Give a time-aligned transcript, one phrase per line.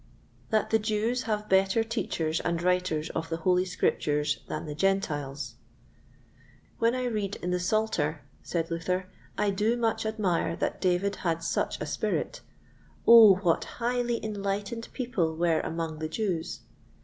[0.49, 5.57] That the Jews have better Teachers and Writers of the Holy Scriptures than the Gentiles.
[6.79, 11.43] When I read in the Psalter, said Luther, I do much admire that David had
[11.43, 12.41] such a spirit.
[13.07, 16.61] Oh, what high enlightened people were among the Jews!